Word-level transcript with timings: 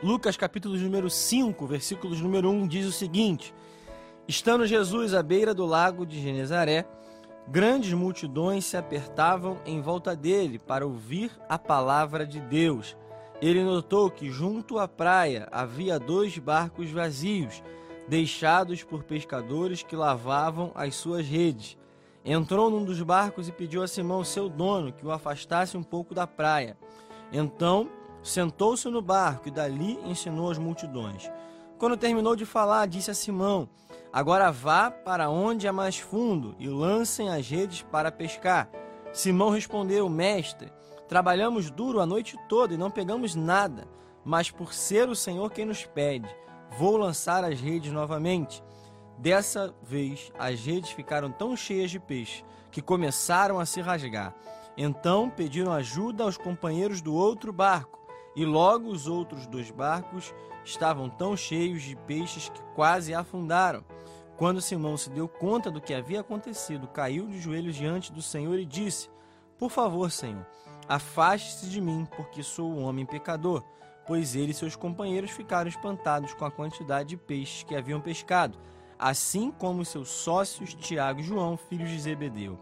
Lucas 0.00 0.36
capítulo 0.36 0.76
número 0.76 1.10
5, 1.10 1.66
versículos 1.66 2.20
número 2.20 2.48
1 2.48 2.68
diz 2.68 2.86
o 2.86 2.92
seguinte: 2.92 3.52
Estando 4.28 4.64
Jesus 4.64 5.12
à 5.12 5.24
beira 5.24 5.52
do 5.52 5.66
lago 5.66 6.06
de 6.06 6.22
Genezaré, 6.22 6.86
grandes 7.48 7.92
multidões 7.92 8.64
se 8.64 8.76
apertavam 8.76 9.58
em 9.66 9.80
volta 9.80 10.14
dele 10.14 10.56
para 10.56 10.86
ouvir 10.86 11.32
a 11.48 11.58
palavra 11.58 12.24
de 12.24 12.38
Deus. 12.38 12.96
Ele 13.42 13.64
notou 13.64 14.08
que 14.08 14.30
junto 14.30 14.78
à 14.78 14.86
praia 14.86 15.48
havia 15.50 15.98
dois 15.98 16.38
barcos 16.38 16.92
vazios, 16.92 17.60
deixados 18.06 18.84
por 18.84 19.02
pescadores 19.02 19.82
que 19.82 19.96
lavavam 19.96 20.70
as 20.76 20.94
suas 20.94 21.26
redes. 21.26 21.76
Entrou 22.24 22.70
num 22.70 22.84
dos 22.84 23.02
barcos 23.02 23.48
e 23.48 23.52
pediu 23.52 23.82
a 23.82 23.88
Simão, 23.88 24.22
seu 24.22 24.48
dono, 24.48 24.92
que 24.92 25.04
o 25.04 25.10
afastasse 25.10 25.76
um 25.76 25.82
pouco 25.82 26.14
da 26.14 26.26
praia. 26.26 26.76
Então 27.32 27.88
sentou-se 28.22 28.88
no 28.88 29.00
barco 29.02 29.48
e 29.48 29.50
dali 29.50 29.98
ensinou 30.04 30.50
as 30.50 30.58
multidões. 30.58 31.30
Quando 31.78 31.96
terminou 31.96 32.34
de 32.34 32.44
falar, 32.44 32.86
disse 32.86 33.10
a 33.10 33.14
Simão: 33.14 33.68
Agora 34.12 34.50
vá 34.50 34.90
para 34.90 35.30
onde 35.30 35.66
é 35.66 35.72
mais 35.72 35.98
fundo 35.98 36.54
e 36.58 36.68
lancem 36.68 37.28
as 37.28 37.48
redes 37.48 37.82
para 37.82 38.10
pescar. 38.10 38.68
Simão 39.12 39.50
respondeu: 39.50 40.08
Mestre, 40.08 40.72
trabalhamos 41.06 41.70
duro 41.70 42.00
a 42.00 42.06
noite 42.06 42.36
toda 42.48 42.74
e 42.74 42.78
não 42.78 42.90
pegamos 42.90 43.34
nada, 43.34 43.86
mas 44.24 44.50
por 44.50 44.74
ser 44.74 45.08
o 45.08 45.16
Senhor 45.16 45.50
quem 45.50 45.64
nos 45.64 45.84
pede, 45.84 46.28
vou 46.76 46.96
lançar 46.96 47.44
as 47.44 47.60
redes 47.60 47.92
novamente. 47.92 48.62
Dessa 49.18 49.74
vez, 49.82 50.32
as 50.38 50.60
redes 50.60 50.90
ficaram 50.90 51.30
tão 51.30 51.56
cheias 51.56 51.90
de 51.90 51.98
peixe 51.98 52.44
que 52.70 52.80
começaram 52.80 53.58
a 53.58 53.66
se 53.66 53.80
rasgar. 53.80 54.34
Então 54.76 55.28
pediram 55.28 55.72
ajuda 55.72 56.22
aos 56.22 56.36
companheiros 56.36 57.00
do 57.00 57.12
outro 57.12 57.52
barco, 57.52 57.97
e 58.38 58.44
logo 58.44 58.88
os 58.88 59.08
outros 59.08 59.48
dois 59.48 59.68
barcos 59.68 60.32
estavam 60.64 61.10
tão 61.10 61.36
cheios 61.36 61.82
de 61.82 61.96
peixes 61.96 62.48
que 62.48 62.62
quase 62.72 63.12
afundaram. 63.12 63.84
Quando 64.36 64.60
Simão 64.60 64.96
se 64.96 65.10
deu 65.10 65.26
conta 65.26 65.72
do 65.72 65.80
que 65.80 65.92
havia 65.92 66.20
acontecido, 66.20 66.86
caiu 66.86 67.26
de 67.26 67.40
joelhos 67.40 67.74
diante 67.74 68.12
do 68.12 68.22
Senhor 68.22 68.56
e 68.56 68.64
disse: 68.64 69.10
Por 69.58 69.70
favor, 69.70 70.08
Senhor, 70.12 70.46
afaste-se 70.88 71.68
de 71.68 71.80
mim, 71.80 72.06
porque 72.16 72.44
sou 72.44 72.70
um 72.70 72.84
homem 72.84 73.04
pecador. 73.04 73.64
Pois 74.06 74.36
ele 74.36 74.52
e 74.52 74.54
seus 74.54 74.76
companheiros 74.76 75.32
ficaram 75.32 75.68
espantados 75.68 76.32
com 76.32 76.44
a 76.44 76.50
quantidade 76.50 77.08
de 77.08 77.16
peixes 77.16 77.64
que 77.64 77.74
haviam 77.74 78.00
pescado, 78.00 78.56
assim 78.96 79.50
como 79.50 79.84
seus 79.84 80.10
sócios 80.10 80.74
Tiago 80.74 81.18
e 81.18 81.24
João, 81.24 81.56
filhos 81.56 81.90
de 81.90 81.98
Zebedeu. 81.98 82.56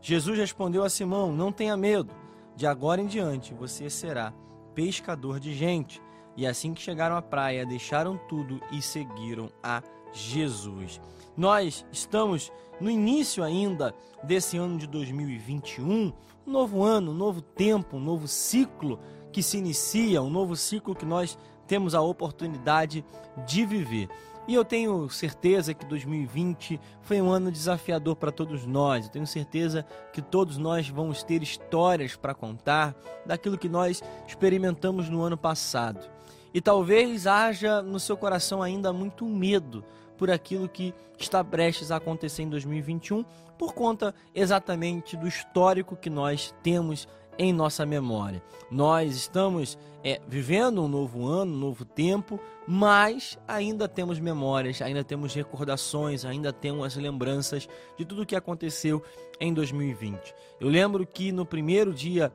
Jesus 0.00 0.38
respondeu 0.38 0.84
a 0.84 0.88
Simão: 0.88 1.30
Não 1.30 1.52
tenha 1.52 1.76
medo, 1.76 2.14
de 2.56 2.66
agora 2.66 3.02
em 3.02 3.06
diante 3.06 3.52
você 3.52 3.90
será 3.90 4.32
pescador 4.78 5.40
de 5.40 5.52
gente. 5.54 6.00
E 6.36 6.46
assim 6.46 6.72
que 6.72 6.80
chegaram 6.80 7.16
à 7.16 7.20
praia, 7.20 7.66
deixaram 7.66 8.16
tudo 8.28 8.60
e 8.70 8.80
seguiram 8.80 9.50
a 9.60 9.82
Jesus. 10.12 11.00
Nós 11.36 11.84
estamos 11.90 12.52
no 12.80 12.88
início 12.88 13.42
ainda 13.42 13.92
desse 14.22 14.56
ano 14.56 14.78
de 14.78 14.86
2021, 14.86 15.84
um 15.84 16.12
novo 16.46 16.84
ano, 16.84 17.10
um 17.10 17.14
novo 17.14 17.42
tempo, 17.42 17.96
um 17.96 18.00
novo 18.00 18.28
ciclo 18.28 19.00
que 19.32 19.42
se 19.42 19.58
inicia, 19.58 20.22
um 20.22 20.30
novo 20.30 20.54
ciclo 20.54 20.94
que 20.94 21.04
nós 21.04 21.36
temos 21.66 21.92
a 21.92 22.00
oportunidade 22.00 23.04
de 23.44 23.66
viver. 23.66 24.08
E 24.48 24.54
eu 24.54 24.64
tenho 24.64 25.10
certeza 25.10 25.74
que 25.74 25.84
2020 25.84 26.80
foi 27.02 27.20
um 27.20 27.30
ano 27.30 27.52
desafiador 27.52 28.16
para 28.16 28.32
todos 28.32 28.64
nós. 28.64 29.04
Eu 29.04 29.12
tenho 29.12 29.26
certeza 29.26 29.84
que 30.10 30.22
todos 30.22 30.56
nós 30.56 30.88
vamos 30.88 31.22
ter 31.22 31.42
histórias 31.42 32.16
para 32.16 32.32
contar 32.32 32.96
daquilo 33.26 33.58
que 33.58 33.68
nós 33.68 34.02
experimentamos 34.26 35.10
no 35.10 35.20
ano 35.20 35.36
passado. 35.36 36.08
E 36.54 36.62
talvez 36.62 37.26
haja 37.26 37.82
no 37.82 38.00
seu 38.00 38.16
coração 38.16 38.62
ainda 38.62 38.90
muito 38.90 39.26
medo 39.26 39.84
por 40.16 40.30
aquilo 40.30 40.66
que 40.66 40.94
está 41.18 41.44
prestes 41.44 41.90
a 41.90 41.96
acontecer 41.96 42.42
em 42.42 42.48
2021, 42.48 43.22
por 43.58 43.74
conta 43.74 44.14
exatamente 44.34 45.14
do 45.14 45.28
histórico 45.28 45.94
que 45.94 46.08
nós 46.08 46.54
temos 46.62 47.06
em 47.38 47.52
nossa 47.52 47.86
memória. 47.86 48.42
Nós 48.70 49.14
estamos 49.14 49.78
é, 50.02 50.20
vivendo 50.28 50.82
um 50.82 50.88
novo 50.88 51.26
ano, 51.26 51.54
um 51.54 51.58
novo 51.58 51.84
tempo, 51.84 52.38
mas 52.66 53.38
ainda 53.46 53.88
temos 53.88 54.18
memórias, 54.18 54.82
ainda 54.82 55.02
temos 55.04 55.34
recordações, 55.34 56.24
ainda 56.24 56.52
temos 56.52 56.86
as 56.86 56.96
lembranças 56.96 57.68
de 57.96 58.04
tudo 58.04 58.22
o 58.22 58.26
que 58.26 58.36
aconteceu 58.36 59.02
em 59.40 59.54
2020. 59.54 60.34
Eu 60.60 60.68
lembro 60.68 61.06
que 61.06 61.32
no 61.32 61.46
primeiro 61.46 61.94
dia 61.94 62.32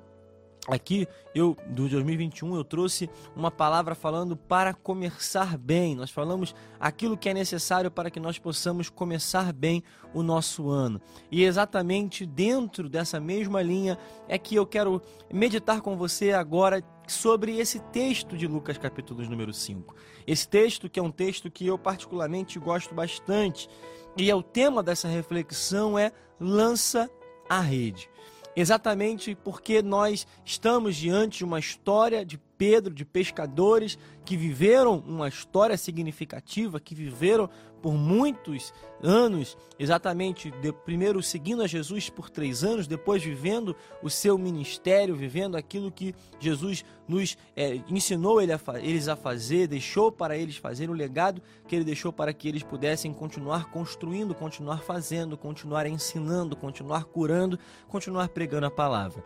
Aqui, 0.65 1.05
eu 1.35 1.57
do 1.67 1.89
2021, 1.89 2.55
eu 2.55 2.63
trouxe 2.63 3.09
uma 3.35 3.51
palavra 3.51 3.93
falando 3.93 4.37
para 4.37 4.73
começar 4.73 5.57
bem. 5.57 5.93
Nós 5.93 6.09
falamos 6.09 6.55
aquilo 6.79 7.17
que 7.17 7.27
é 7.27 7.33
necessário 7.33 7.91
para 7.91 8.09
que 8.09 8.17
nós 8.17 8.39
possamos 8.39 8.89
começar 8.89 9.51
bem 9.51 9.83
o 10.13 10.23
nosso 10.23 10.69
ano. 10.69 11.01
E 11.29 11.43
exatamente 11.43 12.25
dentro 12.25 12.87
dessa 12.87 13.19
mesma 13.19 13.61
linha 13.61 13.97
é 14.25 14.37
que 14.37 14.55
eu 14.55 14.65
quero 14.65 15.01
meditar 15.33 15.81
com 15.81 15.97
você 15.97 16.31
agora 16.31 16.81
sobre 17.09 17.59
esse 17.59 17.79
texto 17.91 18.37
de 18.37 18.47
Lucas 18.47 18.77
capítulo 18.77 19.21
número 19.29 19.53
5. 19.53 19.93
Esse 20.25 20.47
texto 20.47 20.89
que 20.89 20.97
é 20.97 21.03
um 21.03 21.11
texto 21.11 21.51
que 21.51 21.67
eu 21.67 21.77
particularmente 21.77 22.57
gosto 22.57 22.95
bastante. 22.95 23.67
E 24.15 24.31
é 24.31 24.35
o 24.35 24.41
tema 24.41 24.81
dessa 24.81 25.09
reflexão 25.09 25.99
é 25.99 26.13
lança 26.39 27.11
a 27.49 27.59
rede 27.59 28.09
exatamente 28.55 29.35
porque 29.35 29.81
nós 29.81 30.27
estamos 30.45 30.95
diante 30.95 31.39
de 31.39 31.45
uma 31.45 31.59
história 31.59 32.25
de 32.25 32.37
Pedro, 32.57 32.93
de 32.93 33.03
pescadores 33.03 33.97
que 34.23 34.37
viveram 34.37 35.03
uma 35.05 35.27
história 35.27 35.75
significativa, 35.75 36.79
que 36.79 36.95
viveram 36.95 37.49
por 37.83 37.95
muitos 37.95 38.73
anos, 39.03 39.57
exatamente, 39.77 40.49
de, 40.49 40.71
primeiro 40.71 41.21
seguindo 41.21 41.61
a 41.61 41.67
Jesus 41.67 42.09
por 42.09 42.29
três 42.29 42.63
anos, 42.63 42.87
depois 42.87 43.21
vivendo 43.21 43.75
o 44.01 44.09
seu 44.09 44.37
ministério, 44.37 45.17
vivendo 45.17 45.57
aquilo 45.57 45.91
que 45.91 46.15
Jesus 46.39 46.85
nos 47.05 47.37
é, 47.57 47.81
ensinou 47.89 48.41
ele 48.41 48.53
a, 48.53 48.59
eles 48.81 49.09
a 49.09 49.17
fazer, 49.17 49.67
deixou 49.67 50.09
para 50.09 50.37
eles 50.37 50.55
fazer, 50.55 50.89
o 50.89 50.93
legado 50.93 51.41
que 51.67 51.75
ele 51.75 51.83
deixou 51.83 52.13
para 52.13 52.31
que 52.31 52.47
eles 52.47 52.63
pudessem 52.63 53.13
continuar 53.13 53.69
construindo, 53.69 54.33
continuar 54.33 54.81
fazendo, 54.81 55.37
continuar 55.37 55.85
ensinando, 55.85 56.55
continuar 56.55 57.03
curando, 57.03 57.59
continuar 57.89 58.29
pregando 58.29 58.67
a 58.67 58.71
palavra. 58.71 59.21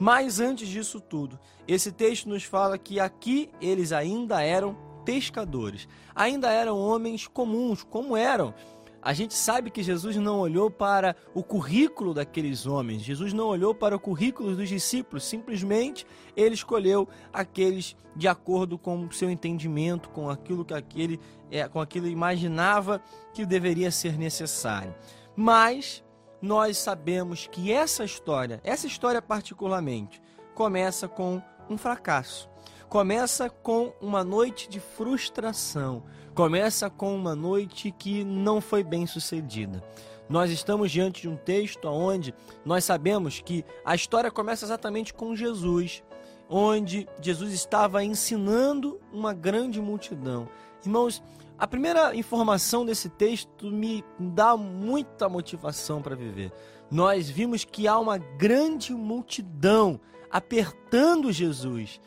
Mas 0.00 0.40
antes 0.40 0.66
disso 0.66 1.00
tudo, 1.00 1.38
esse 1.68 1.92
texto 1.92 2.28
nos 2.28 2.42
fala 2.42 2.76
que 2.76 2.98
aqui 2.98 3.50
eles 3.60 3.92
ainda 3.92 4.42
eram 4.42 4.89
pescadores, 5.04 5.88
ainda 6.14 6.50
eram 6.50 6.78
homens 6.78 7.26
comuns, 7.26 7.82
como 7.82 8.16
eram. 8.16 8.54
A 9.02 9.14
gente 9.14 9.32
sabe 9.32 9.70
que 9.70 9.82
Jesus 9.82 10.16
não 10.16 10.38
olhou 10.38 10.70
para 10.70 11.16
o 11.34 11.42
currículo 11.42 12.12
daqueles 12.12 12.66
homens, 12.66 13.02
Jesus 13.02 13.32
não 13.32 13.46
olhou 13.46 13.74
para 13.74 13.96
o 13.96 14.00
currículo 14.00 14.54
dos 14.54 14.68
discípulos, 14.68 15.24
simplesmente 15.24 16.06
ele 16.36 16.54
escolheu 16.54 17.08
aqueles 17.32 17.96
de 18.14 18.28
acordo 18.28 18.76
com 18.76 19.06
o 19.06 19.12
seu 19.12 19.30
entendimento, 19.30 20.10
com 20.10 20.28
aquilo 20.28 20.66
que 20.66 20.74
aquele, 20.74 21.18
é, 21.50 21.66
com 21.66 21.80
aquilo 21.80 22.06
imaginava 22.08 23.00
que 23.32 23.46
deveria 23.46 23.90
ser 23.90 24.18
necessário. 24.18 24.94
Mas 25.34 26.04
nós 26.42 26.76
sabemos 26.76 27.46
que 27.46 27.72
essa 27.72 28.04
história, 28.04 28.60
essa 28.62 28.86
história 28.86 29.22
particularmente, 29.22 30.20
começa 30.54 31.08
com 31.08 31.40
um 31.70 31.78
fracasso. 31.78 32.50
Começa 32.90 33.48
com 33.48 33.92
uma 34.00 34.24
noite 34.24 34.68
de 34.68 34.80
frustração. 34.80 36.02
Começa 36.34 36.90
com 36.90 37.14
uma 37.14 37.36
noite 37.36 37.92
que 37.92 38.24
não 38.24 38.60
foi 38.60 38.82
bem 38.82 39.06
sucedida. 39.06 39.80
Nós 40.28 40.50
estamos 40.50 40.90
diante 40.90 41.22
de 41.22 41.28
um 41.28 41.36
texto 41.36 41.86
onde 41.86 42.34
nós 42.64 42.84
sabemos 42.84 43.40
que 43.40 43.64
a 43.84 43.94
história 43.94 44.28
começa 44.28 44.64
exatamente 44.64 45.14
com 45.14 45.36
Jesus, 45.36 46.02
onde 46.48 47.06
Jesus 47.22 47.52
estava 47.52 48.02
ensinando 48.02 49.00
uma 49.12 49.32
grande 49.32 49.80
multidão. 49.80 50.48
Irmãos, 50.84 51.22
a 51.56 51.68
primeira 51.68 52.16
informação 52.16 52.84
desse 52.84 53.08
texto 53.08 53.70
me 53.70 54.04
dá 54.18 54.56
muita 54.56 55.28
motivação 55.28 56.02
para 56.02 56.16
viver. 56.16 56.52
Nós 56.90 57.30
vimos 57.30 57.64
que 57.64 57.86
há 57.86 57.96
uma 57.96 58.18
grande 58.18 58.92
multidão 58.92 60.00
apertando 60.28 61.30
Jesus 61.30 62.00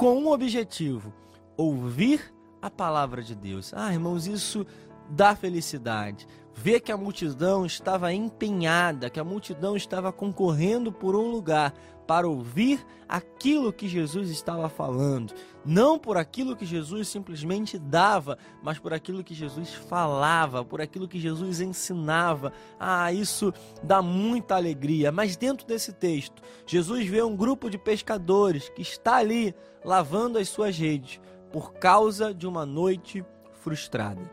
com 0.00 0.16
um 0.16 0.30
objetivo: 0.30 1.12
ouvir 1.58 2.34
a 2.62 2.70
palavra 2.70 3.22
de 3.22 3.34
Deus. 3.34 3.74
Ah, 3.74 3.92
irmãos, 3.92 4.26
isso 4.26 4.66
dá 5.10 5.36
felicidade. 5.36 6.26
Ver 6.54 6.80
que 6.80 6.90
a 6.90 6.96
multidão 6.96 7.66
estava 7.66 8.10
empenhada, 8.10 9.10
que 9.10 9.20
a 9.20 9.24
multidão 9.24 9.76
estava 9.76 10.10
concorrendo 10.10 10.90
por 10.90 11.14
um 11.14 11.30
lugar 11.30 11.74
para 12.10 12.28
ouvir 12.28 12.84
aquilo 13.08 13.72
que 13.72 13.86
Jesus 13.86 14.30
estava 14.30 14.68
falando, 14.68 15.32
não 15.64 15.96
por 15.96 16.16
aquilo 16.16 16.56
que 16.56 16.66
Jesus 16.66 17.06
simplesmente 17.06 17.78
dava, 17.78 18.36
mas 18.64 18.80
por 18.80 18.92
aquilo 18.92 19.22
que 19.22 19.32
Jesus 19.32 19.72
falava, 19.72 20.64
por 20.64 20.80
aquilo 20.80 21.06
que 21.06 21.20
Jesus 21.20 21.60
ensinava. 21.60 22.52
Ah, 22.80 23.12
isso 23.12 23.54
dá 23.80 24.02
muita 24.02 24.56
alegria. 24.56 25.12
Mas 25.12 25.36
dentro 25.36 25.64
desse 25.64 25.92
texto, 25.92 26.42
Jesus 26.66 27.06
vê 27.06 27.22
um 27.22 27.36
grupo 27.36 27.70
de 27.70 27.78
pescadores 27.78 28.68
que 28.70 28.82
está 28.82 29.18
ali 29.18 29.54
lavando 29.84 30.36
as 30.36 30.48
suas 30.48 30.76
redes 30.76 31.20
por 31.52 31.74
causa 31.74 32.34
de 32.34 32.44
uma 32.44 32.66
noite 32.66 33.24
frustrada. 33.60 34.28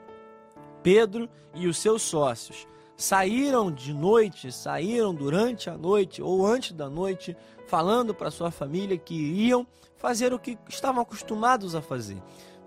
Pedro 0.82 1.30
e 1.54 1.68
os 1.68 1.78
seus 1.78 2.02
sócios 2.02 2.68
saíram 2.98 3.72
de 3.72 3.94
noite, 3.94 4.52
saíram 4.52 5.14
durante 5.14 5.70
a 5.70 5.78
noite 5.78 6.22
ou 6.22 6.46
antes 6.46 6.72
da 6.72 6.90
noite, 6.90 7.38
falando 7.68 8.14
para 8.14 8.32
sua 8.32 8.50
família 8.50 8.98
que 8.98 9.14
iriam 9.14 9.66
fazer 9.98 10.34
o 10.34 10.40
que 10.40 10.58
estavam 10.68 11.04
acostumados 11.04 11.76
a 11.76 11.82
fazer: 11.82 12.22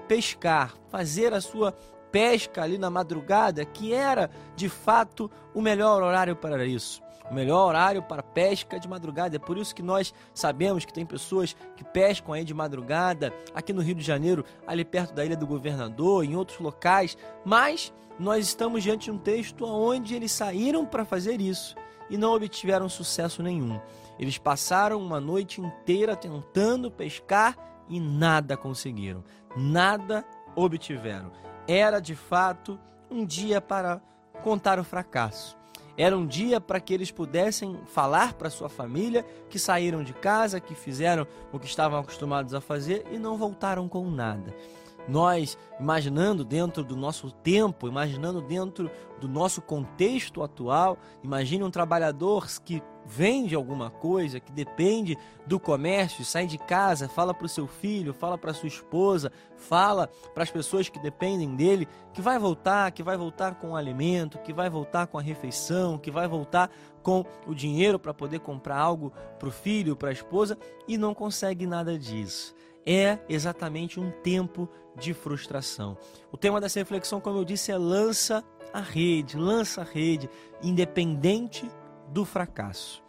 pescar, 0.06 0.75
fazer 0.88 1.35
a 1.35 1.41
sua 1.41 1.77
pesca 2.11 2.62
ali 2.62 2.79
na 2.79 2.91
madrugada, 2.91 3.65
que 3.65 3.93
era 3.93 4.31
de 4.57 4.69
fato 4.69 5.31
o 5.55 5.61
melhor 5.61 6.03
horário 6.03 6.37
para 6.37 6.65
isso. 6.65 7.03
O 7.31 7.35
melhor 7.35 7.69
horário 7.69 8.03
para 8.03 8.25
pesca 8.25 8.79
de 8.79 8.89
madrugada. 8.89 9.37
É 9.37 9.39
por 9.39 9.57
isso 9.57 9.75
que 9.75 9.83
nós 9.83 10.12
sabemos 10.35 10.85
que 10.85 10.93
tem 10.93 11.07
pessoas 11.07 11.55
que 11.77 11.85
pescam 11.85 12.35
aí 12.35 12.45
de 12.45 12.53
madrugada, 12.53 13.33
aqui 13.55 13.73
no 13.73 13.83
Rio 13.83 13.95
de 13.95 14.03
Janeiro, 14.03 14.45
ali 14.67 14.85
perto 14.85 15.15
da 15.15 15.25
Ilha 15.25 15.37
do 15.37 15.47
Governador, 15.47 16.25
em 16.25 16.35
outros 16.35 16.59
locais. 16.59 17.17
Mas 17.45 17.93
nós 18.19 18.47
estamos 18.47 18.83
diante 18.83 19.05
de 19.05 19.11
um 19.12 19.19
texto 19.19 19.65
onde 19.65 20.15
eles 20.15 20.33
saíram 20.33 20.85
para 20.85 21.05
fazer 21.05 21.41
isso 21.41 21.77
e 22.11 22.19
não 22.19 22.35
obtiveram 22.35 22.89
sucesso 22.89 23.43
nenhum. 23.43 23.81
Eles 24.19 24.37
passaram 24.37 24.99
uma 24.99 25.21
noite 25.21 25.61
inteira 25.61 26.17
tentando 26.17 26.91
pescar 26.91 27.57
e 27.89 27.99
nada 27.99 28.57
conseguiram, 28.57 29.25
nada 29.57 30.25
obtiveram. 30.55 31.33
Era 31.72 32.00
de 32.00 32.17
fato 32.17 32.81
um 33.08 33.25
dia 33.25 33.61
para 33.61 34.00
contar 34.43 34.81
o 34.81 34.82
fracasso. 34.82 35.56
Era 35.96 36.19
um 36.19 36.26
dia 36.26 36.61
para 36.61 36.81
que 36.81 36.93
eles 36.93 37.12
pudessem 37.12 37.78
falar 37.87 38.32
para 38.32 38.50
sua 38.50 38.69
família 38.69 39.25
que 39.49 39.56
saíram 39.56 40.02
de 40.02 40.12
casa, 40.12 40.58
que 40.58 40.75
fizeram 40.75 41.28
o 41.52 41.61
que 41.61 41.67
estavam 41.67 42.00
acostumados 42.00 42.55
a 42.55 42.61
fazer 42.61 43.06
e 43.12 43.19
não 43.19 43.37
voltaram 43.37 43.88
com 43.88 44.11
nada 44.11 44.52
nós 45.08 45.56
imaginando 45.79 46.44
dentro 46.44 46.85
do 46.85 46.97
nosso 46.97 47.31
tempo, 47.31 47.88
imaginando 47.88 48.41
dentro 48.41 48.91
do 49.20 49.29
nosso 49.29 49.61
contexto 49.61 50.43
atual, 50.43 50.99
imagine 51.23 51.64
um 51.64 51.70
trabalhador 51.70 52.47
que 52.64 52.82
vende 53.06 53.55
alguma 53.55 53.91
coisa, 53.91 54.38
que 54.38 54.52
depende 54.52 55.17
do 55.47 55.58
comércio, 55.58 56.25
sai 56.25 56.47
de 56.47 56.58
casa, 56.58 57.08
fala 57.08 57.35
para 57.35 57.47
o 57.47 57.49
seu 57.49 57.67
filho, 57.67 58.14
fala 58.14 58.38
para 58.38 58.55
sua 58.55 58.69
esposa, 58.69 59.32
fala 59.56 60.08
para 60.32 60.43
as 60.43 60.50
pessoas 60.50 60.88
que 60.88 60.99
dependem 60.99 61.56
dele, 61.56 61.88
que 62.12 62.20
vai 62.20 62.38
voltar, 62.38 62.93
que 62.93 63.02
vai 63.02 63.17
voltar 63.17 63.56
com 63.56 63.70
o 63.70 63.76
alimento, 63.76 64.38
que 64.38 64.52
vai 64.52 64.70
voltar 64.70 65.06
com 65.06 65.19
a 65.19 65.23
refeição, 65.23 65.99
que 65.99 66.11
vai 66.11 66.29
voltar 66.29 66.70
com 67.02 67.25
o 67.47 67.55
dinheiro 67.55 67.99
para 67.99 68.14
poder 68.14 68.41
comprar 68.41 68.79
algo 68.79 69.12
para 69.38 69.49
o 69.49 69.52
filho, 69.52 69.97
para 69.97 70.11
a 70.11 70.12
esposa, 70.12 70.56
e 70.87 70.97
não 70.97 71.14
consegue 71.14 71.67
nada 71.67 71.99
disso 71.99 72.55
é 72.87 73.19
exatamente 73.29 74.00
um 74.00 74.11
tempo 74.11 74.69
de 74.97 75.15
frustração. 75.15 75.97
O 76.32 76.37
tema 76.37 76.61
dessa 76.61 76.79
reflexão, 76.79 77.21
como 77.21 77.38
eu 77.38 77.44
disse, 77.44 77.73
é 77.73 77.79
lança 77.79 78.44
a 78.73 78.81
rede, 78.81 79.37
lança 79.37 79.82
a 79.82 79.85
rede, 79.85 80.29
independente 80.62 81.69
do 82.09 82.25
fracasso. 82.25 83.03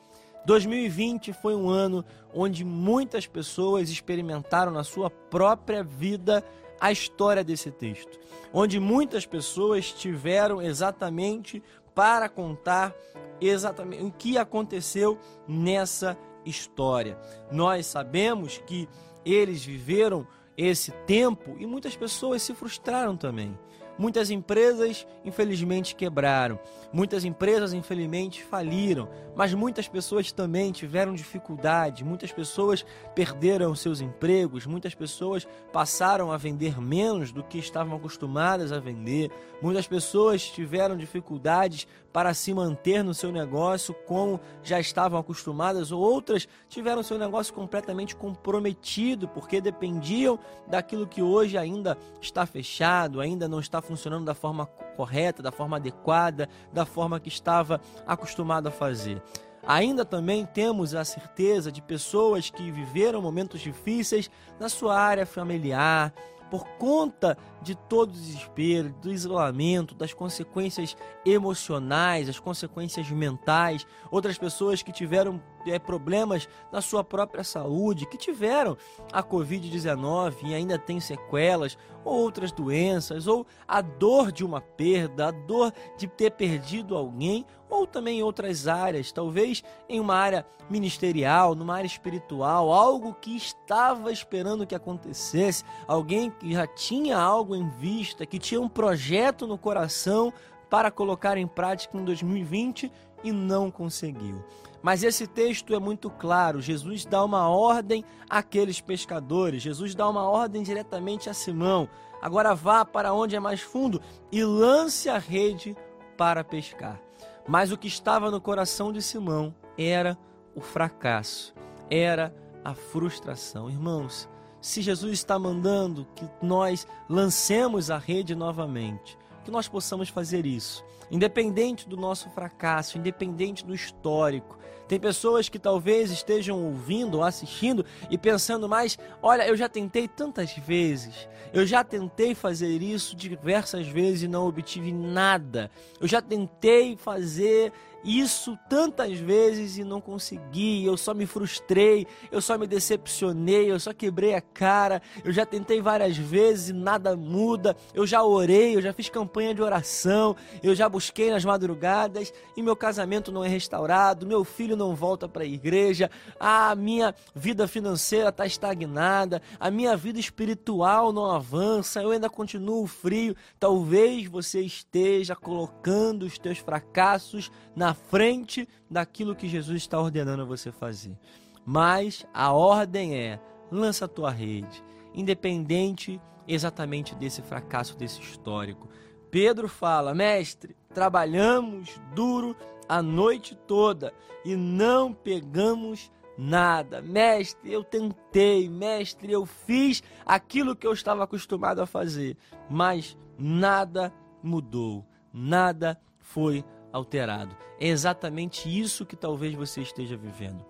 2020 0.45 1.33
foi 1.33 1.55
um 1.55 1.69
ano 1.69 2.03
onde 2.33 2.63
muitas 2.65 3.27
pessoas 3.27 3.89
experimentaram 3.89 4.71
na 4.71 4.83
sua 4.83 5.09
própria 5.09 5.83
vida 5.83 6.43
a 6.79 6.91
história 6.91 7.43
desse 7.43 7.69
texto, 7.69 8.19
onde 8.51 8.79
muitas 8.79 9.25
pessoas 9.25 9.91
tiveram 9.91 10.61
exatamente 10.61 11.61
para 11.93 12.27
contar 12.27 12.95
exatamente 13.39 14.03
o 14.03 14.11
que 14.11 14.37
aconteceu 14.37 15.19
nessa 15.47 16.17
história. 16.43 17.19
Nós 17.51 17.85
sabemos 17.85 18.57
que 18.65 18.89
eles 19.25 19.63
viveram 19.63 20.27
esse 20.57 20.91
tempo 21.05 21.55
e 21.59 21.65
muitas 21.65 21.95
pessoas 21.95 22.41
se 22.41 22.53
frustraram 22.53 23.15
também. 23.15 23.57
Muitas 24.01 24.31
empresas, 24.31 25.05
infelizmente, 25.23 25.93
quebraram. 25.93 26.59
Muitas 26.91 27.23
empresas, 27.23 27.71
infelizmente, 27.71 28.43
faliram. 28.43 29.07
Mas 29.35 29.53
muitas 29.53 29.87
pessoas 29.87 30.31
também 30.31 30.71
tiveram 30.71 31.13
dificuldade. 31.13 32.03
Muitas 32.03 32.31
pessoas 32.31 32.83
perderam 33.13 33.75
seus 33.75 34.01
empregos. 34.01 34.65
Muitas 34.65 34.95
pessoas 34.95 35.47
passaram 35.71 36.31
a 36.31 36.37
vender 36.37 36.81
menos 36.81 37.31
do 37.31 37.43
que 37.43 37.59
estavam 37.59 37.95
acostumadas 37.95 38.71
a 38.71 38.79
vender. 38.79 39.29
Muitas 39.61 39.85
pessoas 39.85 40.49
tiveram 40.49 40.97
dificuldades 40.97 41.85
para 42.11 42.33
se 42.33 42.53
manter 42.53 43.03
no 43.03 43.13
seu 43.13 43.31
negócio 43.31 43.93
como 44.05 44.39
já 44.63 44.79
estavam 44.81 45.17
acostumadas, 45.17 45.93
ou 45.93 46.01
outras 46.01 46.45
tiveram 46.67 47.03
seu 47.03 47.17
negócio 47.17 47.53
completamente 47.53 48.17
comprometido 48.17 49.29
porque 49.29 49.61
dependiam 49.61 50.37
daquilo 50.67 51.07
que 51.07 51.21
hoje 51.21 51.57
ainda 51.57 51.97
está 52.19 52.45
fechado, 52.45 53.21
ainda 53.21 53.47
não 53.47 53.61
está 53.61 53.81
funcionando 53.81 53.90
da 54.25 54.33
forma 54.33 54.65
correta, 54.95 55.41
da 55.41 55.51
forma 55.51 55.77
adequada, 55.77 56.47
da 56.71 56.85
forma 56.85 57.19
que 57.19 57.29
estava 57.29 57.81
acostumado 58.05 58.67
a 58.67 58.71
fazer. 58.71 59.21
Ainda 59.65 60.03
também 60.03 60.45
temos 60.45 60.95
a 60.95 61.05
certeza 61.05 61.71
de 61.71 61.81
pessoas 61.81 62.49
que 62.49 62.71
viveram 62.71 63.21
momentos 63.21 63.61
difíceis 63.61 64.29
na 64.59 64.67
sua 64.69 64.99
área 64.99 65.25
familiar, 65.25 66.13
por 66.49 66.65
conta 66.77 67.37
de 67.61 67.75
todo 67.75 68.11
desespero, 68.11 68.89
do 69.01 69.11
isolamento, 69.11 69.93
das 69.93 70.13
consequências 70.13 70.95
emocionais, 71.25 72.27
as 72.27 72.39
consequências 72.39 73.09
mentais, 73.11 73.85
outras 74.09 74.37
pessoas 74.37 74.81
que 74.81 74.91
tiveram 74.91 75.41
é, 75.65 75.77
problemas 75.77 76.49
na 76.71 76.81
sua 76.81 77.03
própria 77.03 77.43
saúde, 77.43 78.07
que 78.07 78.17
tiveram 78.17 78.77
a 79.11 79.21
Covid-19 79.21 80.37
e 80.43 80.55
ainda 80.55 80.77
têm 80.77 80.99
sequelas, 80.99 81.77
ou 82.03 82.19
outras 82.19 82.51
doenças, 82.51 83.27
ou 83.27 83.45
a 83.67 83.81
dor 83.81 84.31
de 84.31 84.43
uma 84.43 84.59
perda, 84.59 85.27
a 85.27 85.31
dor 85.31 85.71
de 85.97 86.07
ter 86.07 86.31
perdido 86.31 86.97
alguém, 86.97 87.45
ou 87.69 87.87
também 87.87 88.19
em 88.19 88.23
outras 88.23 88.67
áreas, 88.67 89.11
talvez 89.11 89.63
em 89.87 89.99
uma 89.99 90.15
área 90.15 90.45
ministerial, 90.69 91.55
numa 91.55 91.75
área 91.75 91.87
espiritual, 91.87 92.71
algo 92.71 93.13
que 93.13 93.35
estava 93.35 94.11
esperando 94.11 94.67
que 94.67 94.75
acontecesse, 94.75 95.63
alguém 95.87 96.29
que 96.31 96.53
já 96.53 96.67
tinha 96.67 97.17
algo 97.17 97.50
em 97.55 97.69
vista, 97.69 98.25
que 98.25 98.39
tinha 98.39 98.59
um 98.59 98.69
projeto 98.69 99.47
no 99.47 99.57
coração 99.57 100.33
para 100.69 100.89
colocar 100.89 101.37
em 101.37 101.47
prática 101.47 101.97
em 101.97 102.03
2020 102.03 102.91
e 103.23 103.31
não 103.31 103.69
conseguiu. 103.69 104.43
Mas 104.81 105.03
esse 105.03 105.27
texto 105.27 105.75
é 105.75 105.79
muito 105.79 106.09
claro. 106.09 106.61
Jesus 106.61 107.05
dá 107.05 107.23
uma 107.23 107.47
ordem 107.49 108.03
àqueles 108.29 108.81
pescadores. 108.81 109.61
Jesus 109.61 109.93
dá 109.93 110.09
uma 110.09 110.23
ordem 110.23 110.63
diretamente 110.63 111.29
a 111.29 111.33
Simão. 111.33 111.87
Agora 112.21 112.55
vá 112.55 112.83
para 112.83 113.13
onde 113.13 113.35
é 113.35 113.39
mais 113.39 113.61
fundo 113.61 114.01
e 114.31 114.43
lance 114.43 115.09
a 115.09 115.17
rede 115.17 115.75
para 116.17 116.43
pescar. 116.43 116.99
Mas 117.47 117.71
o 117.71 117.77
que 117.77 117.87
estava 117.87 118.31
no 118.31 118.41
coração 118.41 118.91
de 118.91 119.01
Simão 119.01 119.53
era 119.77 120.17
o 120.55 120.61
fracasso, 120.61 121.53
era 121.89 122.33
a 122.63 122.73
frustração. 122.73 123.69
Irmãos, 123.69 124.29
se 124.61 124.81
Jesus 124.81 125.13
está 125.13 125.39
mandando 125.39 126.07
que 126.15 126.25
nós 126.41 126.87
lancemos 127.09 127.89
a 127.89 127.97
rede 127.97 128.35
novamente, 128.35 129.17
que 129.43 129.51
nós 129.51 129.67
possamos 129.67 130.07
fazer 130.07 130.45
isso, 130.45 130.83
independente 131.09 131.89
do 131.89 131.97
nosso 131.97 132.29
fracasso, 132.29 132.97
independente 132.97 133.65
do 133.65 133.73
histórico. 133.73 134.59
Tem 134.87 134.99
pessoas 134.99 135.47
que 135.49 135.57
talvez 135.57 136.11
estejam 136.11 136.63
ouvindo 136.65 137.15
ou 137.15 137.23
assistindo 137.23 137.85
e 138.09 138.17
pensando 138.17 138.67
mais: 138.67 138.99
olha, 139.21 139.47
eu 139.47 139.55
já 139.55 139.67
tentei 139.69 140.07
tantas 140.07 140.53
vezes, 140.53 141.27
eu 141.53 141.65
já 141.65 141.83
tentei 141.83 142.35
fazer 142.35 142.81
isso 142.81 143.15
diversas 143.15 143.87
vezes 143.87 144.23
e 144.23 144.27
não 144.27 144.47
obtive 144.47 144.91
nada, 144.91 145.71
eu 145.99 146.07
já 146.07 146.21
tentei 146.21 146.97
fazer 146.97 147.71
isso 148.03 148.57
tantas 148.69 149.17
vezes 149.17 149.77
e 149.77 149.83
não 149.83 150.01
consegui, 150.01 150.83
eu 150.85 150.97
só 150.97 151.13
me 151.13 151.25
frustrei, 151.25 152.07
eu 152.31 152.41
só 152.41 152.57
me 152.57 152.67
decepcionei, 152.67 153.71
eu 153.71 153.79
só 153.79 153.93
quebrei 153.93 154.33
a 154.33 154.41
cara, 154.41 155.01
eu 155.23 155.31
já 155.31 155.45
tentei 155.45 155.81
várias 155.81 156.17
vezes 156.17 156.69
e 156.69 156.73
nada 156.73 157.15
muda, 157.15 157.75
eu 157.93 158.05
já 158.05 158.23
orei, 158.23 158.75
eu 158.75 158.81
já 158.81 158.93
fiz 158.93 159.09
campanha 159.09 159.53
de 159.53 159.61
oração, 159.61 160.35
eu 160.63 160.73
já 160.73 160.89
busquei 160.89 161.29
nas 161.29 161.45
madrugadas 161.45 162.33
e 162.55 162.61
meu 162.61 162.75
casamento 162.75 163.31
não 163.31 163.43
é 163.43 163.47
restaurado, 163.47 164.25
meu 164.25 164.43
filho 164.43 164.75
não 164.75 164.95
volta 164.95 165.27
para 165.27 165.43
a 165.43 165.47
igreja, 165.47 166.09
a 166.39 166.73
minha 166.75 167.13
vida 167.35 167.67
financeira 167.67 168.29
está 168.29 168.45
estagnada, 168.45 169.41
a 169.59 169.69
minha 169.69 169.95
vida 169.95 170.19
espiritual 170.19 171.13
não 171.13 171.29
avança, 171.29 172.01
eu 172.01 172.11
ainda 172.11 172.29
continuo 172.29 172.87
frio. 172.87 173.35
Talvez 173.59 174.27
você 174.27 174.61
esteja 174.61 175.35
colocando 175.35 176.23
os 176.23 176.37
teus 176.37 176.57
fracassos 176.57 177.51
na 177.75 177.90
na 177.91 177.93
frente 177.93 178.67
daquilo 178.89 179.35
que 179.35 179.49
Jesus 179.49 179.81
está 179.81 179.99
ordenando 179.99 180.47
você 180.47 180.71
fazer. 180.71 181.17
Mas 181.65 182.25
a 182.33 182.53
ordem 182.53 183.17
é: 183.17 183.37
lança 183.69 184.05
a 184.05 184.07
tua 184.07 184.31
rede, 184.31 184.81
independente 185.13 186.21
exatamente 186.47 187.13
desse 187.15 187.41
fracasso 187.41 187.97
desse 187.97 188.21
histórico. 188.21 188.87
Pedro 189.29 189.67
fala: 189.67 190.15
"Mestre, 190.15 190.73
trabalhamos 190.93 191.99
duro 192.15 192.55
a 192.87 193.01
noite 193.01 193.55
toda 193.67 194.13
e 194.45 194.55
não 194.55 195.13
pegamos 195.13 196.09
nada. 196.37 197.01
Mestre, 197.01 197.73
eu 197.73 197.83
tentei, 197.83 198.69
mestre, 198.69 199.33
eu 199.33 199.45
fiz 199.45 200.01
aquilo 200.25 200.77
que 200.77 200.87
eu 200.87 200.93
estava 200.93 201.25
acostumado 201.25 201.81
a 201.81 201.85
fazer, 201.85 202.37
mas 202.69 203.17
nada 203.37 204.13
mudou, 204.41 205.05
nada 205.33 205.99
foi 206.19 206.63
alterado. 206.91 207.55
É 207.79 207.87
exatamente 207.87 208.67
isso 208.67 209.05
que 209.05 209.15
talvez 209.15 209.53
você 209.53 209.81
esteja 209.81 210.17
vivendo. 210.17 210.65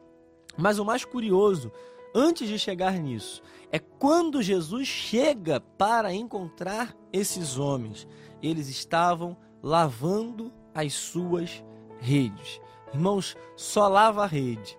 Mas 0.57 0.79
o 0.79 0.85
mais 0.85 1.05
curioso, 1.05 1.71
antes 2.13 2.47
de 2.47 2.59
chegar 2.59 2.93
nisso, 2.93 3.41
é 3.71 3.79
quando 3.79 4.41
Jesus 4.41 4.87
chega 4.87 5.59
para 5.59 6.13
encontrar 6.13 6.95
esses 7.11 7.57
homens. 7.57 8.07
Eles 8.41 8.67
estavam 8.67 9.37
lavando 9.61 10.51
as 10.73 10.93
suas 10.93 11.63
redes. 11.99 12.59
Irmãos, 12.93 13.35
só 13.55 13.87
lava 13.87 14.23
a 14.23 14.27
rede 14.27 14.77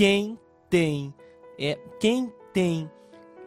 quem 0.00 0.38
tem 0.70 1.14
é 1.58 1.78
quem 2.00 2.32
tem 2.54 2.90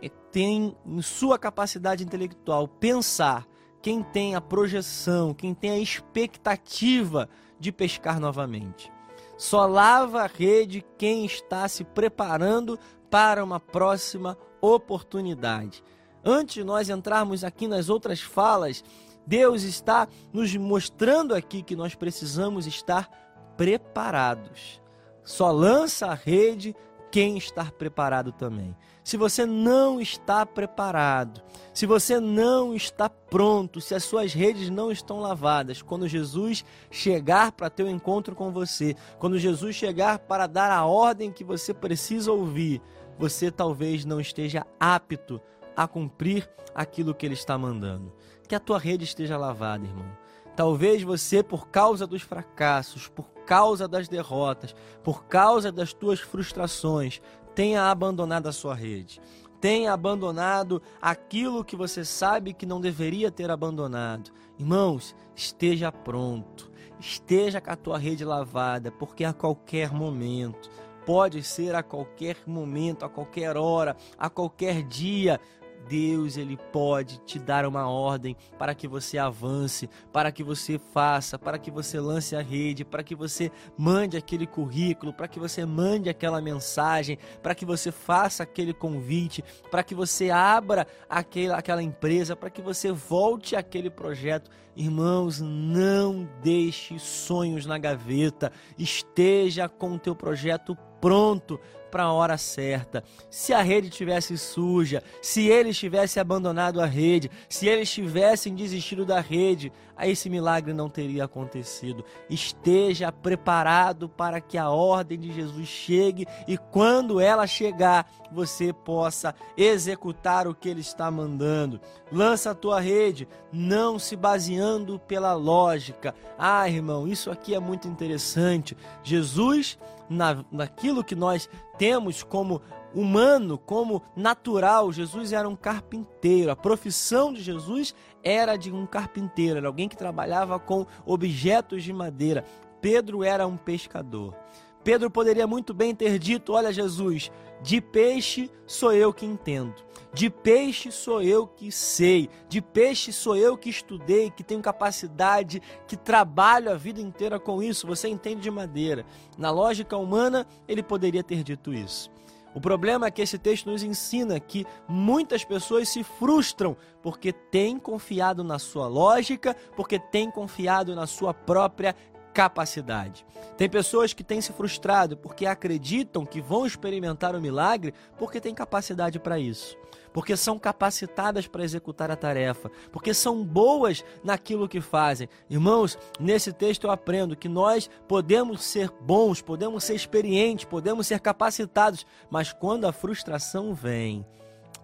é, 0.01 0.09
tem 0.31 0.77
em 0.85 1.01
sua 1.01 1.39
capacidade 1.39 2.03
intelectual 2.03 2.67
pensar, 2.67 3.47
quem 3.83 4.01
tem 4.01 4.33
a 4.33 4.39
projeção, 4.39 5.33
quem 5.33 5.53
tem 5.53 5.71
a 5.71 5.77
expectativa 5.77 7.27
de 7.59 7.69
pescar 7.69 8.17
novamente. 8.17 8.89
Só 9.37 9.65
lava 9.65 10.21
a 10.21 10.25
rede 10.25 10.85
quem 10.97 11.25
está 11.25 11.67
se 11.67 11.83
preparando 11.83 12.79
para 13.11 13.43
uma 13.43 13.59
próxima 13.59 14.37
oportunidade. 14.61 15.83
Antes 16.23 16.55
de 16.55 16.63
nós 16.63 16.89
entrarmos 16.89 17.43
aqui 17.43 17.67
nas 17.67 17.89
outras 17.89 18.21
falas, 18.21 18.81
Deus 19.27 19.63
está 19.63 20.07
nos 20.31 20.55
mostrando 20.55 21.35
aqui 21.35 21.61
que 21.61 21.75
nós 21.75 21.93
precisamos 21.93 22.65
estar 22.65 23.09
preparados. 23.57 24.81
Só 25.25 25.51
lança 25.51 26.07
a 26.07 26.13
rede 26.13 26.73
quem 27.13 27.37
está 27.37 27.65
preparado 27.65 28.31
também. 28.31 28.75
Se 29.03 29.17
você 29.17 29.45
não 29.45 30.01
está 30.01 30.43
preparado, 30.47 31.43
se 31.71 31.85
você 31.85 32.19
não 32.19 32.73
está 32.73 33.07
pronto, 33.07 33.79
se 33.79 33.93
as 33.93 34.03
suas 34.03 34.33
redes 34.33 34.71
não 34.71 34.91
estão 34.91 35.19
lavadas, 35.19 35.79
quando 35.79 36.07
Jesus 36.07 36.65
chegar 36.89 37.51
para 37.51 37.69
ter 37.69 37.83
um 37.83 37.89
encontro 37.91 38.33
com 38.33 38.51
você, 38.51 38.95
quando 39.19 39.37
Jesus 39.37 39.75
chegar 39.75 40.17
para 40.17 40.47
dar 40.47 40.71
a 40.71 40.87
ordem 40.87 41.31
que 41.31 41.43
você 41.43 41.71
precisa 41.71 42.31
ouvir, 42.31 42.81
você 43.19 43.51
talvez 43.51 44.05
não 44.05 44.19
esteja 44.19 44.65
apto 44.79 45.39
a 45.77 45.87
cumprir 45.87 46.49
aquilo 46.73 47.13
que 47.13 47.27
ele 47.27 47.35
está 47.35 47.55
mandando. 47.59 48.11
Que 48.47 48.55
a 48.55 48.59
tua 48.59 48.79
rede 48.79 49.03
esteja 49.03 49.37
lavada, 49.37 49.85
irmão. 49.85 50.17
Talvez 50.55 51.03
você, 51.03 51.43
por 51.43 51.67
causa 51.67 52.07
dos 52.07 52.23
fracassos, 52.23 53.07
por 53.07 53.32
causa 53.45 53.87
das 53.87 54.07
derrotas, 54.07 54.75
por 55.03 55.25
causa 55.25 55.71
das 55.71 55.93
tuas 55.93 56.19
frustrações, 56.19 57.21
tenha 57.53 57.89
abandonado 57.89 58.47
a 58.47 58.51
sua 58.51 58.73
rede. 58.73 59.21
Tenha 59.59 59.93
abandonado 59.93 60.81
aquilo 61.01 61.63
que 61.63 61.75
você 61.75 62.03
sabe 62.03 62.53
que 62.53 62.65
não 62.65 62.81
deveria 62.81 63.31
ter 63.31 63.49
abandonado. 63.49 64.31
Irmãos, 64.59 65.15
esteja 65.35 65.91
pronto. 65.91 66.69
Esteja 66.99 67.61
com 67.61 67.71
a 67.71 67.75
tua 67.75 67.97
rede 67.97 68.25
lavada, 68.25 68.91
porque 68.91 69.23
a 69.23 69.33
qualquer 69.33 69.91
momento, 69.91 70.69
pode 71.05 71.43
ser 71.43 71.75
a 71.75 71.83
qualquer 71.83 72.37
momento, 72.45 73.05
a 73.05 73.09
qualquer 73.09 73.57
hora, 73.57 73.95
a 74.17 74.29
qualquer 74.29 74.83
dia, 74.83 75.39
Deus 75.87 76.37
ele 76.37 76.57
pode 76.71 77.17
te 77.19 77.39
dar 77.39 77.65
uma 77.65 77.89
ordem 77.89 78.35
para 78.57 78.73
que 78.73 78.87
você 78.87 79.17
avance, 79.17 79.89
para 80.11 80.31
que 80.31 80.43
você 80.43 80.79
faça, 80.79 81.37
para 81.37 81.57
que 81.57 81.69
você 81.71 81.99
lance 81.99 82.35
a 82.35 82.41
rede, 82.41 82.85
para 82.85 83.03
que 83.03 83.15
você 83.15 83.51
mande 83.77 84.17
aquele 84.17 84.47
currículo, 84.47 85.13
para 85.13 85.27
que 85.27 85.39
você 85.39 85.65
mande 85.65 86.09
aquela 86.09 86.41
mensagem, 86.41 87.17
para 87.41 87.55
que 87.55 87.65
você 87.65 87.91
faça 87.91 88.43
aquele 88.43 88.73
convite, 88.73 89.43
para 89.69 89.83
que 89.83 89.95
você 89.95 90.29
abra 90.29 90.87
aquela, 91.09 91.57
aquela 91.57 91.83
empresa, 91.83 92.35
para 92.35 92.49
que 92.49 92.61
você 92.61 92.91
volte 92.91 93.55
aquele 93.55 93.89
projeto. 93.89 94.49
Irmãos, 94.75 95.39
não 95.39 96.27
deixe 96.41 96.97
sonhos 96.97 97.65
na 97.65 97.77
gaveta, 97.77 98.51
esteja 98.77 99.69
com 99.69 99.93
o 99.93 99.99
teu 99.99 100.15
projeto 100.15 100.75
pronto 101.03 101.59
para 101.91 102.03
a 102.03 102.13
hora 102.13 102.37
certa. 102.37 103.03
Se 103.29 103.51
a 103.51 103.61
rede 103.61 103.89
tivesse 103.89 104.37
suja, 104.37 105.03
se 105.21 105.49
eles 105.49 105.77
tivessem 105.77 106.21
abandonado 106.21 106.79
a 106.79 106.85
rede, 106.85 107.29
se 107.49 107.67
eles 107.67 107.91
tivessem 107.91 108.55
desistido 108.55 109.05
da 109.05 109.19
rede, 109.19 109.69
esse 110.01 110.29
milagre 110.29 110.73
não 110.73 110.89
teria 110.89 111.25
acontecido. 111.25 112.03
Esteja 112.29 113.11
preparado 113.11 114.09
para 114.09 114.41
que 114.41 114.57
a 114.57 114.69
ordem 114.69 115.19
de 115.19 115.31
Jesus 115.31 115.67
chegue 115.67 116.25
e 116.47 116.57
quando 116.57 117.19
ela 117.19 117.45
chegar, 117.45 118.09
você 118.31 118.73
possa 118.73 119.35
executar 119.55 120.47
o 120.47 120.55
que 120.55 120.67
ele 120.67 120.81
está 120.81 121.11
mandando. 121.11 121.79
Lança 122.11 122.51
a 122.51 122.55
tua 122.55 122.79
rede, 122.79 123.27
não 123.51 123.99
se 123.99 124.15
baseando 124.15 124.99
pela 124.99 125.33
lógica. 125.33 126.15
Ah, 126.37 126.67
irmão, 126.67 127.07
isso 127.07 127.29
aqui 127.29 127.53
é 127.53 127.59
muito 127.59 127.87
interessante. 127.87 128.75
Jesus 129.03 129.77
na, 130.09 130.43
naquilo 130.51 131.03
que 131.03 131.15
nós 131.15 131.49
temos 131.77 132.23
como 132.23 132.61
humano, 132.93 133.57
como 133.57 134.01
natural. 134.15 134.91
Jesus 134.91 135.33
era 135.33 135.47
um 135.47 135.55
carpinteiro. 135.55 136.51
A 136.51 136.55
profissão 136.55 137.33
de 137.33 137.41
Jesus 137.41 137.93
era 138.23 138.55
de 138.55 138.71
um 138.71 138.85
carpinteiro, 138.85 139.57
era 139.57 139.67
alguém 139.67 139.89
que 139.89 139.97
trabalhava 139.97 140.59
com 140.59 140.85
objetos 141.05 141.83
de 141.83 141.91
madeira. 141.91 142.43
Pedro 142.81 143.23
era 143.23 143.47
um 143.47 143.57
pescador. 143.57 144.35
Pedro 144.83 145.09
poderia 145.09 145.47
muito 145.47 145.73
bem 145.73 145.95
ter 145.95 146.19
dito: 146.19 146.53
Olha, 146.53 146.73
Jesus, 146.73 147.31
de 147.61 147.79
peixe 147.79 148.51
sou 148.67 148.91
eu 148.91 149.13
que 149.13 149.25
entendo, 149.25 149.73
de 150.13 150.29
peixe 150.29 150.91
sou 150.91 151.21
eu 151.21 151.47
que 151.47 151.71
sei, 151.71 152.29
de 152.49 152.61
peixe 152.61 153.13
sou 153.13 153.37
eu 153.37 153.57
que 153.57 153.69
estudei, 153.69 154.29
que 154.29 154.43
tenho 154.43 154.61
capacidade, 154.61 155.61
que 155.87 155.95
trabalho 155.95 156.71
a 156.71 156.75
vida 156.75 156.99
inteira 156.99 157.39
com 157.39 157.63
isso. 157.63 157.87
Você 157.87 158.09
entende 158.09 158.41
de 158.41 158.51
madeira. 158.51 159.05
Na 159.37 159.49
lógica 159.49 159.95
humana, 159.95 160.45
ele 160.67 160.83
poderia 160.83 161.23
ter 161.23 161.43
dito 161.43 161.73
isso. 161.73 162.11
O 162.55 162.61
problema 162.61 163.07
é 163.07 163.11
que 163.11 163.21
esse 163.21 163.37
texto 163.37 163.69
nos 163.69 163.83
ensina 163.83 164.39
que 164.39 164.65
muitas 164.87 165.43
pessoas 165.43 165.89
se 165.89 166.03
frustram 166.03 166.77
porque 167.01 167.33
têm 167.33 167.79
confiado 167.79 168.43
na 168.43 168.59
sua 168.59 168.87
lógica, 168.87 169.55
porque 169.75 169.97
têm 169.97 170.29
confiado 170.29 170.95
na 170.95 171.07
sua 171.07 171.33
própria 171.33 171.95
capacidade. 172.33 173.25
Tem 173.55 173.69
pessoas 173.69 174.13
que 174.13 174.23
têm 174.23 174.41
se 174.41 174.51
frustrado 174.51 175.15
porque 175.15 175.45
acreditam 175.45 176.25
que 176.25 176.41
vão 176.41 176.65
experimentar 176.65 177.35
o 177.35 177.41
milagre 177.41 177.93
porque 178.17 178.41
têm 178.41 178.55
capacidade 178.55 179.19
para 179.19 179.37
isso. 179.37 179.77
Porque 180.11 180.35
são 180.35 180.59
capacitadas 180.59 181.47
para 181.47 181.63
executar 181.63 182.11
a 182.11 182.15
tarefa, 182.15 182.69
porque 182.91 183.13
são 183.13 183.43
boas 183.43 184.03
naquilo 184.23 184.69
que 184.69 184.79
fazem. 184.79 185.27
Irmãos, 185.49 185.97
nesse 186.19 186.53
texto 186.53 186.85
eu 186.85 186.91
aprendo 186.91 187.35
que 187.35 187.49
nós 187.49 187.89
podemos 188.07 188.63
ser 188.63 188.91
bons, 189.01 189.41
podemos 189.41 189.83
ser 189.83 189.95
experientes, 189.95 190.65
podemos 190.65 191.07
ser 191.07 191.19
capacitados, 191.19 192.05
mas 192.29 192.53
quando 192.53 192.85
a 192.85 192.93
frustração 192.93 193.73
vem, 193.73 194.25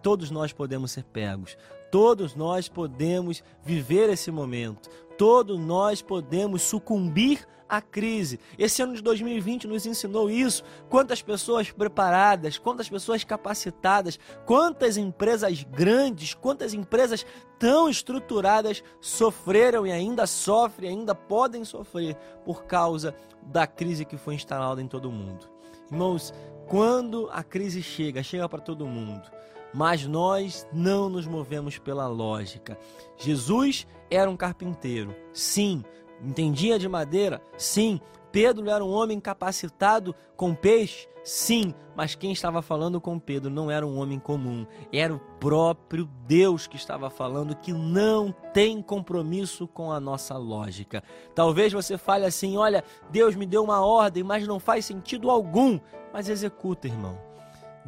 todos 0.02 0.32
nós 0.32 0.52
podemos 0.52 0.92
ser 0.92 1.04
pegos, 1.04 1.56
todos 1.92 2.34
nós 2.34 2.68
podemos 2.68 3.44
viver 3.64 4.10
esse 4.10 4.32
momento, 4.32 4.90
todos 5.20 5.60
nós 5.60 6.02
podemos 6.02 6.62
sucumbir 6.62 7.46
à 7.68 7.82
crise. 7.82 8.40
Esse 8.58 8.82
ano 8.82 8.96
de 8.96 9.02
2020 9.02 9.68
nos 9.68 9.86
ensinou 9.86 10.30
isso. 10.30 10.64
Quantas 10.90 11.22
pessoas 11.22 11.70
preparadas, 11.70 12.58
quantas 12.58 12.88
pessoas 12.88 13.26
capacitadas, 13.26 14.18
quantas 14.46 14.96
empresas 14.96 15.62
grandes, 15.64 16.34
quantas 16.34 16.74
empresas 16.74 17.26
tão 17.60 17.90
estruturadas 17.90 18.82
sofreram 19.02 19.86
e 19.86 19.92
ainda 19.92 20.26
sofrem, 20.26 20.92
ainda 20.92 21.14
podem 21.14 21.66
sofrer 21.66 22.16
por 22.46 22.64
causa 22.64 23.14
da 23.44 23.68
crise 23.68 24.06
que 24.06 24.16
foi 24.16 24.36
instalada 24.36 24.82
em 24.82 24.88
todo 24.88 25.10
o 25.10 25.12
mundo. 25.12 25.50
Irmãos, 25.92 26.34
quando 26.66 27.30
a 27.34 27.44
crise 27.44 27.84
chega, 27.84 28.24
chega 28.24 28.48
para 28.48 28.62
todo 28.62 28.88
mundo 28.88 29.30
mas 29.74 30.06
nós 30.06 30.68
não 30.74 31.10
nos 31.10 31.28
movemos 31.28 31.78
pela 31.78 32.08
lógica. 32.08 32.78
Jesus 33.18 33.88
era 34.10 34.30
um 34.30 34.38
carpinteiro, 34.38 35.16
sim. 35.34 35.84
Entendia 36.22 36.78
de 36.78 36.90
madeira? 36.90 37.42
Sim. 37.58 38.00
Pedro 38.32 38.70
era 38.70 38.84
um 38.84 38.92
homem 38.92 39.20
capacitado 39.20 40.14
com 40.36 40.54
peixe? 40.54 41.08
Sim, 41.24 41.74
mas 41.96 42.16
quem 42.16 42.32
estava 42.32 42.62
falando 42.62 43.02
com 43.02 43.20
Pedro 43.20 43.50
não 43.52 43.70
era 43.70 43.86
um 43.86 44.00
homem 44.00 44.20
comum, 44.20 44.66
era 44.92 45.14
o 45.14 45.20
próprio 45.40 46.10
Deus 46.26 46.66
que 46.66 46.78
estava 46.78 47.10
falando 47.10 47.56
que 47.56 47.74
não 47.74 48.34
tem 48.54 48.82
compromisso 48.82 49.68
com 49.68 49.92
a 49.92 50.00
nossa 50.00 50.38
lógica. 50.38 51.04
Talvez 51.36 51.74
você 51.74 51.98
fale 51.98 52.26
assim: 52.26 52.58
olha, 52.58 52.84
Deus 53.12 53.36
me 53.36 53.46
deu 53.46 53.64
uma 53.64 53.86
ordem, 53.86 54.24
mas 54.24 54.48
não 54.48 54.60
faz 54.60 54.86
sentido 54.86 55.30
algum. 55.30 55.80
Mas 56.14 56.30
executa, 56.30 56.88
irmão. 56.88 57.29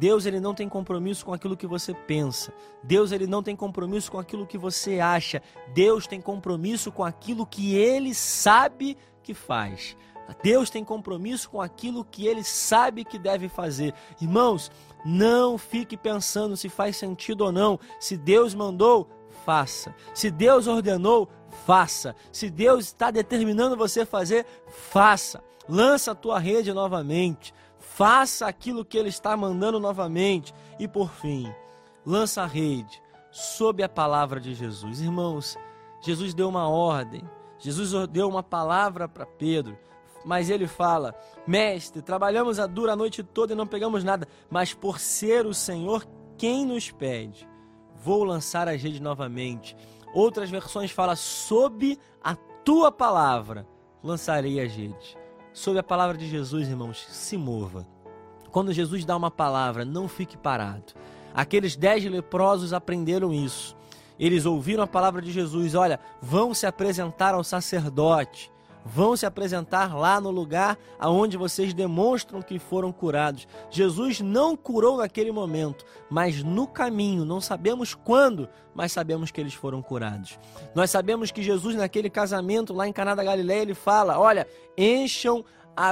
Deus 0.02 0.26
ele 0.26 0.40
não 0.40 0.52
tem 0.52 0.68
compromisso 0.68 1.24
com 1.24 1.32
aquilo 1.32 1.56
que 1.56 1.64
você 1.64 1.94
pensa. 1.94 2.52
Deus 2.82 3.12
ele 3.12 3.24
não 3.24 3.40
tem 3.40 3.54
compromisso 3.54 4.10
com 4.10 4.18
aquilo 4.18 4.44
que 4.44 4.58
você 4.58 4.98
acha. 4.98 5.40
Deus 5.72 6.08
tem 6.08 6.20
compromisso 6.20 6.90
com 6.90 7.04
aquilo 7.04 7.46
que 7.46 7.76
ele 7.76 8.12
sabe 8.12 8.98
que 9.22 9.32
faz. 9.32 9.96
Deus 10.42 10.70
tem 10.70 10.84
compromisso 10.84 11.48
com 11.48 11.62
aquilo 11.62 12.04
que 12.04 12.26
ele 12.26 12.42
sabe 12.42 13.04
que 13.04 13.16
deve 13.16 13.48
fazer. 13.48 13.94
Irmãos, 14.20 14.72
não 15.04 15.56
fique 15.56 15.96
pensando 15.96 16.56
se 16.56 16.68
faz 16.68 16.96
sentido 16.96 17.42
ou 17.42 17.52
não. 17.52 17.78
Se 18.00 18.16
Deus 18.16 18.56
mandou, 18.56 19.08
faça. 19.44 19.94
Se 20.12 20.32
Deus 20.32 20.66
ordenou, 20.66 21.28
faça. 21.64 22.16
Se 22.32 22.50
Deus 22.50 22.86
está 22.86 23.12
determinando 23.12 23.76
você 23.76 24.04
fazer, 24.04 24.46
faça. 24.66 25.40
Lança 25.68 26.10
a 26.10 26.16
tua 26.16 26.40
rede 26.40 26.72
novamente. 26.72 27.54
Faça 27.94 28.46
aquilo 28.46 28.84
que 28.84 28.96
Ele 28.96 29.08
está 29.08 29.36
mandando 29.36 29.78
novamente. 29.78 30.54
E 30.78 30.86
por 30.86 31.10
fim, 31.10 31.52
lança 32.04 32.42
a 32.42 32.46
rede 32.46 33.02
sob 33.30 33.82
a 33.82 33.88
palavra 33.88 34.40
de 34.40 34.54
Jesus. 34.54 35.00
Irmãos, 35.00 35.56
Jesus 36.00 36.34
deu 36.34 36.48
uma 36.48 36.68
ordem. 36.68 37.22
Jesus 37.58 38.08
deu 38.08 38.28
uma 38.28 38.42
palavra 38.42 39.08
para 39.08 39.24
Pedro 39.24 39.78
mas 40.24 40.50
ele 40.50 40.66
fala: 40.66 41.14
Mestre, 41.46 42.02
trabalhamos 42.02 42.58
a 42.58 42.66
dura 42.66 42.96
noite 42.96 43.22
toda 43.22 43.52
e 43.52 43.56
não 43.56 43.66
pegamos 43.66 44.04
nada, 44.04 44.26
mas 44.50 44.72
por 44.72 44.98
ser 44.98 45.46
o 45.46 45.54
Senhor 45.54 46.06
quem 46.38 46.64
nos 46.66 46.90
pede, 46.90 47.48
vou 47.96 48.24
lançar 48.24 48.68
as 48.68 48.82
redes 48.82 49.00
novamente. 49.00 49.76
Outras 50.14 50.50
versões 50.50 50.90
falam: 50.90 51.16
Sob 51.16 51.98
a 52.22 52.34
tua 52.64 52.90
palavra 52.90 53.66
lançarei 54.02 54.60
as 54.60 54.72
redes. 54.72 55.16
Sob 55.52 55.78
a 55.78 55.82
palavra 55.82 56.16
de 56.16 56.28
Jesus, 56.28 56.68
irmãos, 56.68 57.06
se 57.10 57.36
mova. 57.36 57.86
Quando 58.50 58.72
Jesus 58.72 59.04
dá 59.04 59.16
uma 59.16 59.30
palavra, 59.30 59.84
não 59.84 60.08
fique 60.08 60.36
parado. 60.36 60.92
Aqueles 61.34 61.74
dez 61.74 62.04
leprosos 62.04 62.72
aprenderam 62.72 63.32
isso. 63.32 63.76
Eles 64.18 64.44
ouviram 64.46 64.84
a 64.84 64.86
palavra 64.86 65.22
de 65.22 65.32
Jesus: 65.32 65.74
olha, 65.74 65.98
vão 66.20 66.52
se 66.52 66.66
apresentar 66.66 67.34
ao 67.34 67.42
sacerdote 67.42 68.51
vão 68.84 69.16
se 69.16 69.24
apresentar 69.26 69.96
lá 69.96 70.20
no 70.20 70.30
lugar 70.30 70.78
aonde 70.98 71.36
vocês 71.36 71.72
demonstram 71.72 72.42
que 72.42 72.58
foram 72.58 72.92
curados. 72.92 73.46
Jesus 73.70 74.20
não 74.20 74.56
curou 74.56 74.98
naquele 74.98 75.30
momento, 75.30 75.84
mas 76.10 76.42
no 76.42 76.66
caminho, 76.66 77.24
não 77.24 77.40
sabemos 77.40 77.94
quando, 77.94 78.48
mas 78.74 78.92
sabemos 78.92 79.30
que 79.30 79.40
eles 79.40 79.54
foram 79.54 79.82
curados. 79.82 80.38
Nós 80.74 80.90
sabemos 80.90 81.30
que 81.30 81.42
Jesus 81.42 81.74
naquele 81.76 82.10
casamento 82.10 82.72
lá 82.72 82.86
em 82.86 82.92
Caná 82.92 83.14
da 83.14 83.24
Galileia, 83.24 83.62
ele 83.62 83.74
fala: 83.74 84.18
"Olha, 84.18 84.46
encham 84.76 85.44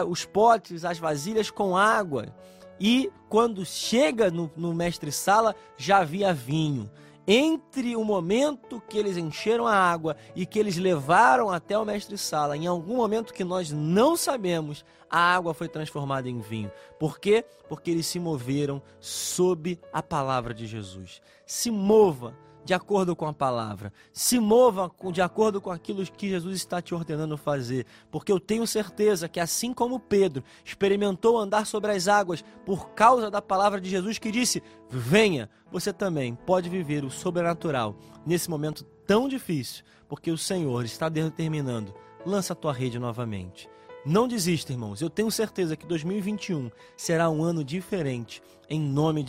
os 0.08 0.24
potes, 0.24 0.84
as 0.84 0.98
vasilhas 0.98 1.50
com 1.50 1.76
água". 1.76 2.34
E 2.82 3.10
quando 3.28 3.64
chega 3.64 4.30
no, 4.30 4.50
no 4.56 4.72
mestre 4.72 5.12
sala, 5.12 5.54
já 5.76 5.98
havia 5.98 6.32
vinho 6.32 6.90
entre 7.26 7.96
o 7.96 8.04
momento 8.04 8.82
que 8.88 8.98
eles 8.98 9.16
encheram 9.16 9.66
a 9.66 9.74
água 9.74 10.16
e 10.34 10.44
que 10.44 10.58
eles 10.58 10.76
levaram 10.76 11.50
até 11.50 11.78
o 11.78 11.84
mestre 11.84 12.16
Sala, 12.18 12.56
em 12.56 12.66
algum 12.66 12.96
momento 12.96 13.32
que 13.32 13.44
nós 13.44 13.70
não 13.70 14.16
sabemos, 14.16 14.84
a 15.08 15.18
água 15.18 15.54
foi 15.54 15.68
transformada 15.68 16.28
em 16.28 16.40
vinho. 16.40 16.70
Por 16.98 17.18
quê? 17.18 17.44
Porque 17.68 17.90
eles 17.90 18.06
se 18.06 18.18
moveram 18.18 18.82
sob 18.98 19.78
a 19.92 20.02
palavra 20.02 20.54
de 20.54 20.66
Jesus. 20.66 21.20
Se 21.46 21.70
mova 21.70 22.36
de 22.64 22.74
acordo 22.74 23.16
com 23.16 23.26
a 23.26 23.32
palavra. 23.32 23.92
Se 24.12 24.38
mova 24.38 24.90
de 25.12 25.22
acordo 25.22 25.60
com 25.60 25.70
aquilo 25.70 26.04
que 26.04 26.28
Jesus 26.28 26.56
está 26.56 26.80
te 26.80 26.94
ordenando 26.94 27.36
fazer, 27.36 27.86
porque 28.10 28.30
eu 28.30 28.40
tenho 28.40 28.66
certeza 28.66 29.28
que 29.28 29.40
assim 29.40 29.72
como 29.72 30.00
Pedro 30.00 30.44
experimentou 30.64 31.38
andar 31.38 31.66
sobre 31.66 31.92
as 31.92 32.08
águas 32.08 32.44
por 32.64 32.90
causa 32.90 33.30
da 33.30 33.42
palavra 33.42 33.80
de 33.80 33.88
Jesus 33.88 34.18
que 34.18 34.30
disse: 34.30 34.62
"Venha", 34.88 35.48
você 35.70 35.92
também 35.92 36.34
pode 36.34 36.68
viver 36.68 37.04
o 37.04 37.10
sobrenatural 37.10 37.96
nesse 38.26 38.50
momento 38.50 38.84
tão 39.06 39.28
difícil, 39.28 39.84
porque 40.08 40.30
o 40.30 40.38
Senhor 40.38 40.84
está 40.84 41.08
determinando: 41.08 41.94
lança 42.24 42.52
a 42.52 42.56
tua 42.56 42.72
rede 42.72 42.98
novamente. 42.98 43.68
Não 44.04 44.26
desista, 44.26 44.72
irmãos. 44.72 45.02
Eu 45.02 45.10
tenho 45.10 45.30
certeza 45.30 45.76
que 45.76 45.86
2021 45.86 46.70
será 46.96 47.28
um 47.28 47.42
ano 47.42 47.62
diferente 47.62 48.42
em 48.68 48.80
nome 48.80 49.22
de 49.22 49.28